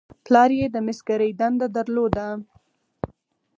پلار 0.25 0.49
یې 0.59 0.67
د 0.71 0.77
مسګرۍ 0.87 1.31
دنده 1.39 1.67
درلوده. 1.75 2.27